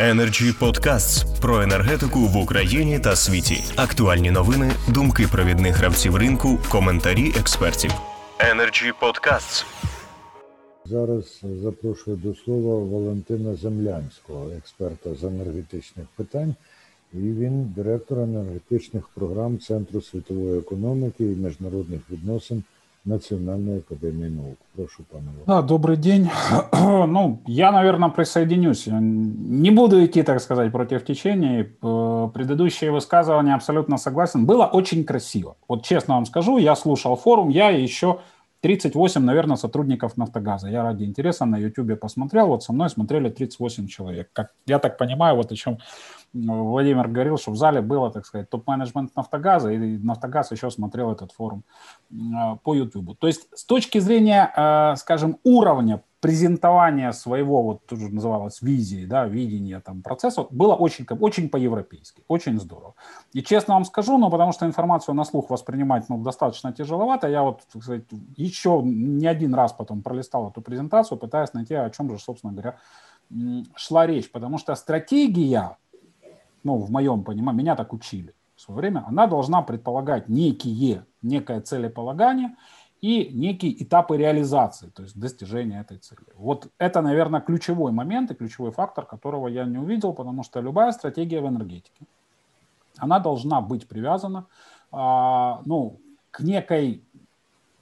[0.00, 3.64] Energy Podcasts про енергетику в Україні та світі.
[3.76, 7.90] Актуальні новини, думки провідних гравців ринку, коментарі експертів.
[8.38, 9.64] Energy Podcasts.
[10.84, 16.54] Зараз запрошую до слова Валентина Землянського, експерта з енергетичних питань,
[17.12, 22.62] і він директор енергетичних програм Центру світової економіки і міжнародних відносин
[23.08, 24.58] Национальной академии наук.
[24.76, 25.28] Прошу, пане.
[25.46, 26.28] Да, добрый день.
[26.72, 28.86] ну, я, наверное, присоединюсь.
[28.86, 31.64] Не буду идти, так сказать, против течения.
[31.64, 34.44] Предыдущее высказывание абсолютно согласен.
[34.44, 35.56] Было очень красиво.
[35.68, 38.20] Вот честно вам скажу, я слушал форум, я еще
[38.60, 40.68] 38, наверное, сотрудников «Нафтогаза».
[40.68, 44.30] Я ради интереса на YouTube посмотрел, вот со мной смотрели 38 человек.
[44.32, 45.78] Как, я так понимаю, вот о чем
[46.32, 51.32] Владимир говорил, что в зале было, так сказать, топ-менеджмент «Нафтогаза», и «Нафтогаз» еще смотрел этот
[51.32, 51.62] форум
[52.64, 53.16] по YouTube.
[53.18, 59.26] То есть с точки зрения, э, скажем, уровня презентование своего, вот тоже называлось визии, да,
[59.26, 62.94] видения там процесса, было очень, очень по-европейски, очень здорово.
[63.32, 67.42] И честно вам скажу, ну, потому что информацию на слух воспринимать, ну, достаточно тяжеловато, я
[67.42, 68.04] вот, так сказать,
[68.36, 72.76] еще не один раз потом пролистал эту презентацию, пытаясь найти, о чем же, собственно говоря,
[73.76, 75.76] шла речь, потому что стратегия,
[76.64, 81.60] ну, в моем понимании, меня так учили в свое время, она должна предполагать некие, некое
[81.60, 82.56] целеполагание,
[83.00, 86.20] и некие этапы реализации, то есть достижения этой цели.
[86.34, 90.92] Вот это, наверное, ключевой момент и ключевой фактор, которого я не увидел, потому что любая
[90.92, 92.06] стратегия в энергетике,
[92.96, 94.46] она должна быть привязана
[94.90, 97.04] а, ну, к некой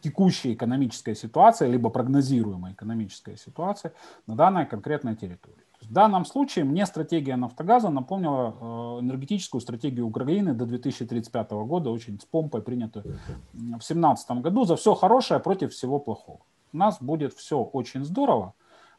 [0.00, 3.92] текущей экономической ситуации, либо прогнозируемой экономической ситуации
[4.26, 5.65] на данной конкретной территории.
[5.88, 12.18] В данном случае мне стратегия «Нафтогаза» напомнила э, энергетическую стратегию Украины до 2035 года, очень
[12.20, 13.04] с помпой принятую
[13.52, 16.40] в 2017 году, за все хорошее против всего плохого.
[16.72, 18.54] У нас будет все очень здорово,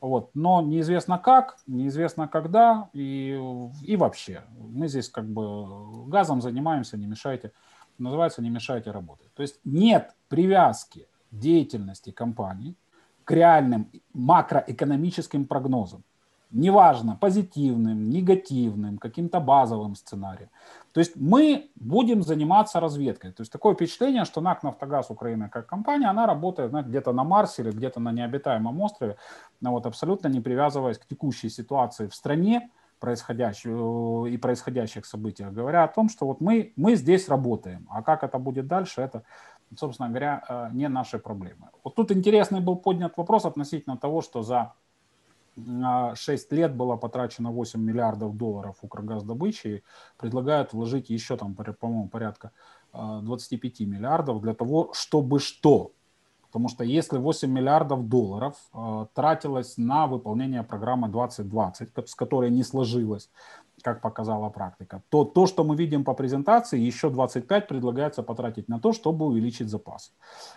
[0.00, 3.40] вот, но неизвестно как, неизвестно когда и,
[3.82, 4.42] и вообще.
[4.58, 7.52] Мы здесь как бы газом занимаемся, не мешайте,
[7.98, 9.32] называется «не мешайте работать».
[9.34, 12.76] То есть нет привязки деятельности компаний
[13.22, 16.02] к реальным макроэкономическим прогнозам
[16.52, 20.48] неважно, позитивным, негативным, каким-то базовым сценарием.
[20.92, 23.32] То есть мы будем заниматься разведкой.
[23.32, 27.24] То есть такое впечатление, что НАК «Нафтогаз Украина» как компания, она работает знаете, где-то на
[27.24, 29.16] Марсе или где-то на необитаемом острове,
[29.60, 32.70] но вот абсолютно не привязываясь к текущей ситуации в стране,
[33.02, 38.22] происходящего и происходящих событиях, говоря о том, что вот мы, мы здесь работаем, а как
[38.22, 39.24] это будет дальше, это,
[39.76, 41.70] собственно говоря, э, не наши проблемы.
[41.82, 44.74] Вот тут интересный был поднят вопрос относительно того, что за
[45.56, 49.82] 6 лет было потрачено 8 миллиардов долларов Укргаздобычи.
[50.18, 52.52] Предлагают вложить еще там, по-моему, порядка
[52.92, 55.92] 25 а, миллиардов для того, чтобы что?
[56.52, 62.62] Потому что если 8 миллиардов долларов э, тратилось на выполнение программы 2020, с которой не
[62.62, 63.30] сложилось,
[63.82, 68.78] как показала практика, то то, что мы видим по презентации, еще 25 предлагается потратить на
[68.78, 70.12] то, чтобы увеличить запас.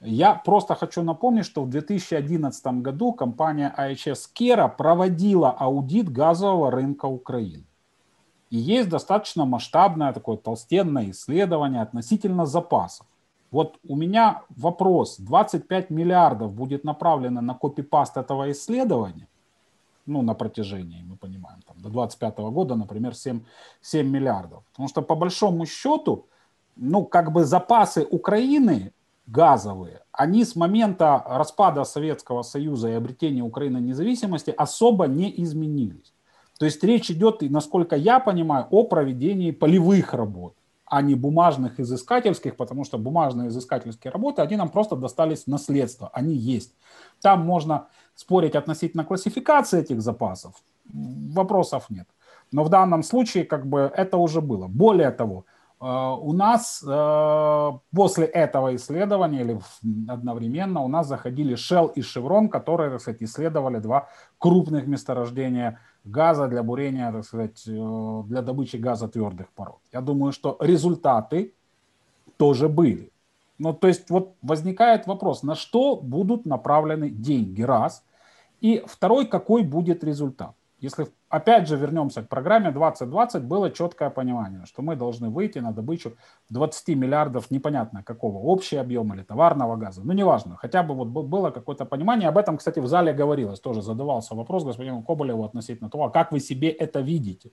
[0.00, 7.06] Я просто хочу напомнить, что в 2011 году компания IHS Kera проводила аудит газового рынка
[7.06, 7.66] Украины.
[8.50, 13.06] И есть достаточно масштабное такое толстенное исследование относительно запасов.
[13.50, 15.16] Вот у меня вопрос.
[15.18, 19.28] 25 миллиардов будет направлено на копипаст этого исследования–
[20.06, 23.40] ну, на протяжении, мы понимаем, там, до 2025 года, например, 7,
[23.80, 24.64] 7 миллиардов.
[24.72, 26.26] Потому что по большому счету,
[26.76, 28.92] ну, как бы запасы Украины
[29.26, 36.12] газовые, они с момента распада Советского Союза и обретения Украины независимости особо не изменились.
[36.58, 42.56] То есть речь идет, насколько я понимаю, о проведении полевых работ, а не бумажных изыскательских,
[42.56, 46.74] потому что бумажные изыскательские работы, они нам просто достались в наследство, они есть.
[47.22, 47.86] Там можно
[48.20, 50.52] спорить относительно классификации этих запасов,
[51.34, 52.06] вопросов нет.
[52.52, 54.68] Но в данном случае как бы это уже было.
[54.68, 55.44] Более того,
[55.80, 59.60] э, у нас э, после этого исследования или
[60.08, 66.48] одновременно у нас заходили Shell и Chevron, которые, так сказать, исследовали два крупных месторождения газа
[66.48, 69.80] для бурения, так сказать, э, для добычи газа твердых пород.
[69.92, 71.52] Я думаю, что результаты
[72.36, 73.10] тоже были.
[73.58, 78.02] Ну, то есть вот возникает вопрос, на что будут направлены деньги, раз.
[78.60, 80.54] И второй, какой будет результат.
[80.80, 85.72] Если опять же вернемся к программе 2020, было четкое понимание, что мы должны выйти на
[85.72, 86.16] добычу
[86.48, 91.50] 20 миллиардов непонятно какого, общий объем или товарного газа, ну неважно, хотя бы вот было
[91.50, 96.04] какое-то понимание, об этом, кстати, в зале говорилось, тоже задавался вопрос господину Коболеву относительно того,
[96.04, 97.52] а как вы себе это видите.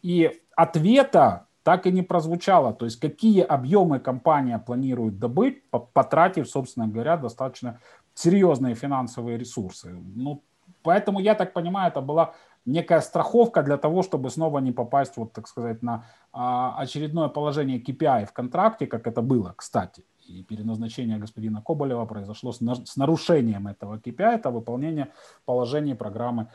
[0.00, 6.88] И ответа так и не прозвучало, то есть какие объемы компания планирует добыть, потратив, собственно
[6.88, 7.80] говоря, достаточно
[8.16, 9.94] серьезные финансовые ресурсы.
[10.16, 10.42] Ну,
[10.82, 12.32] поэтому, я так понимаю, это была
[12.64, 17.78] некая страховка для того, чтобы снова не попасть, вот так сказать, на а, очередное положение
[17.78, 20.02] KPI в контракте, как это было, кстати.
[20.26, 25.08] И переназначение господина Коболева произошло с, нарушением этого KPI, это выполнение
[25.44, 26.48] положений программы,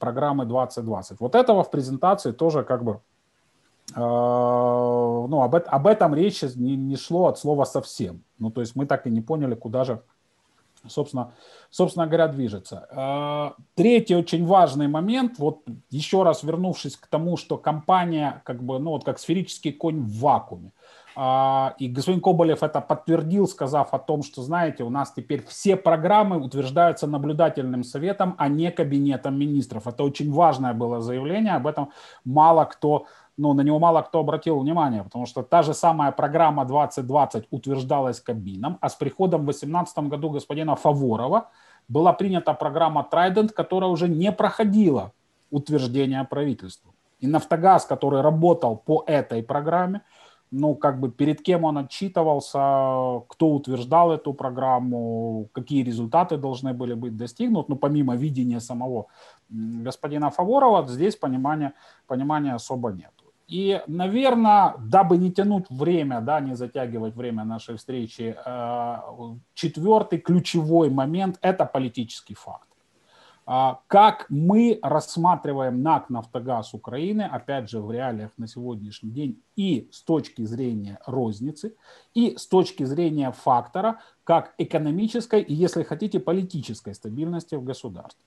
[0.00, 1.20] программы 2020.
[1.20, 3.00] Вот этого в презентации тоже как бы
[3.94, 8.24] э, ну, об, об этом речи не, не шло от слова совсем.
[8.38, 10.02] Ну, то есть мы так и не поняли, куда же
[10.88, 11.32] собственно,
[11.70, 12.86] собственно говоря, движется.
[12.90, 15.60] А, третий очень важный момент, вот
[15.90, 20.20] еще раз вернувшись к тому, что компания, как бы, ну вот как сферический конь в
[20.20, 20.72] вакууме,
[21.18, 25.74] а, и господин Коболев это подтвердил, сказав о том, что, знаете, у нас теперь все
[25.74, 29.86] программы утверждаются наблюдательным советом, а не кабинетом министров.
[29.86, 31.90] Это очень важное было заявление, об этом
[32.24, 33.06] мало кто
[33.36, 38.20] ну, на него мало кто обратил внимание, потому что та же самая программа 2020 утверждалась
[38.20, 41.48] Кабмином, а с приходом в 2018 году господина Фаворова
[41.88, 45.12] была принята программа Trident, которая уже не проходила
[45.50, 46.92] утверждение правительства.
[47.20, 50.02] И Нафтогаз, который работал по этой программе,
[50.50, 56.94] ну, как бы перед кем он отчитывался, кто утверждал эту программу, какие результаты должны были
[56.94, 59.06] быть достигнуты, ну, помимо видения самого
[59.48, 61.74] господина Фаворова, здесь понимания,
[62.06, 63.12] понимания особо нет.
[63.48, 68.96] И, наверное, дабы не тянуть время, да, не затягивать время нашей встречи, э,
[69.54, 72.66] четвертый ключевой момент– это политический факт.
[73.48, 79.88] А, как мы рассматриваем НАК «Нафтогаз Украины», опять же, в реалиях на сегодняшний день и
[79.92, 81.76] с точки зрения розницы,
[82.12, 88.24] и с точки зрения фактора, как экономической и, если хотите, политической стабильности в государстве.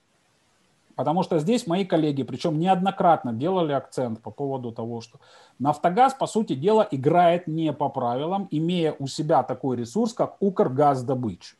[1.00, 5.18] Потому что здесь мои коллеги, причем неоднократно делали акцент по поводу того, что
[5.58, 11.56] Нафтогаз, по сути дела, играет не по правилам, имея у себя такой ресурс, как Укргаздобыча.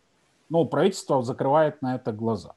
[0.51, 2.53] Но правительство закрывает на это глаза.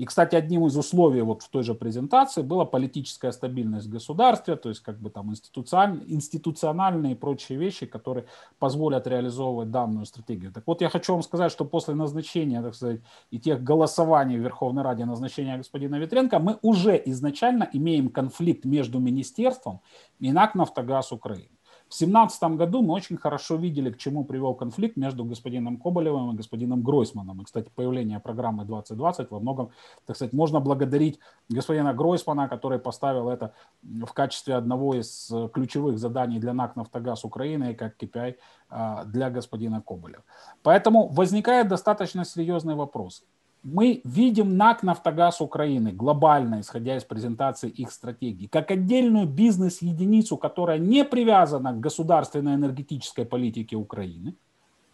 [0.00, 4.56] И, кстати, одним из условий вот в той же презентации была политическая стабильность в государстве,
[4.56, 8.24] то есть как бы там институциональные, институциональные и прочие вещи, которые
[8.58, 10.52] позволят реализовывать данную стратегию.
[10.52, 14.40] Так вот, я хочу вам сказать, что после назначения, так сказать, и тех голосований в
[14.40, 19.80] Верховной Раде назначения господина Ветренко, мы уже изначально имеем конфликт между министерством
[20.18, 21.59] и НАК «Нафтогаз Украины».
[21.90, 26.36] В 2017 году мы очень хорошо видели, к чему привел конфликт между господином Коболевым и
[26.36, 27.42] господином Гройсманом.
[27.42, 29.70] И, кстати, появление программы 2020 во многом,
[30.06, 36.38] так сказать, можно благодарить господина Гройсмана, который поставил это в качестве одного из ключевых заданий
[36.38, 38.36] для НАК «Нафтогаз Украины» и как KPI
[38.68, 40.22] а, для господина Коболева.
[40.62, 43.24] Поэтому возникает достаточно серьезный вопрос
[43.62, 50.78] мы видим НАК «Нафтогаз Украины» глобально, исходя из презентации их стратегии, как отдельную бизнес-единицу, которая
[50.78, 54.34] не привязана к государственной энергетической политике Украины.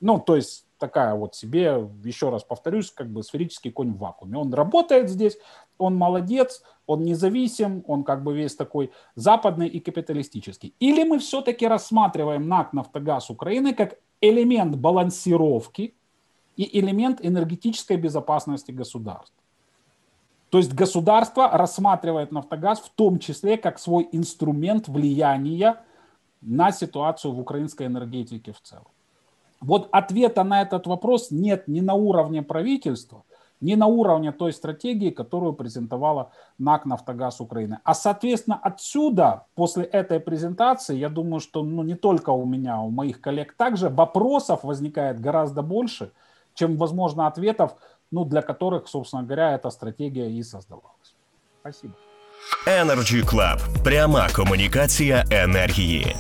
[0.00, 4.36] Ну, то есть такая вот себе, еще раз повторюсь, как бы сферический конь в вакууме.
[4.36, 5.38] Он работает здесь,
[5.78, 10.74] он молодец, он независим, он как бы весь такой западный и капиталистический.
[10.80, 15.94] Или мы все-таки рассматриваем НАК «Нафтогаз Украины» как элемент балансировки
[16.56, 19.36] и элемент энергетической безопасности государства.
[20.50, 25.82] То есть государство рассматривает «Нафтогаз» в том числе как свой инструмент влияния
[26.40, 28.86] на ситуацию в украинской энергетике в целом.
[29.60, 33.24] Вот ответа на этот вопрос нет ни на уровне правительства,
[33.60, 37.80] ни на уровне той стратегии, которую презентовала НАК «Нафтогаз Украины».
[37.84, 42.82] А, соответственно, отсюда, после этой презентации, я думаю, что ну, не только у меня, а
[42.82, 46.12] у моих коллег также вопросов возникает гораздо больше–
[46.55, 47.71] чем, возможно, ответов,
[48.11, 51.15] ну, для которых, собственно говоря, эта стратегия и создавалась.
[51.61, 51.93] Спасибо.
[52.67, 53.83] Energy Club.
[53.83, 56.15] Пряма комунікація енергії.